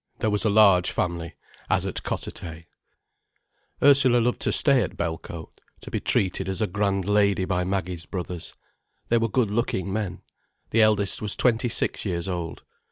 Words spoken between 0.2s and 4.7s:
was a large family, as at Cossethay. Ursula loved to